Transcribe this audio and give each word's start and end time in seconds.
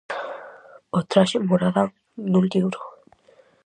O 0.97 0.99
traxe 1.11 1.37
muradán 1.49 1.87
nun 2.31 2.43
libro. 2.53 2.79